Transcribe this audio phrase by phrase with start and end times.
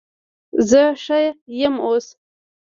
[0.69, 1.19] زه ښه
[1.61, 2.05] یم اوس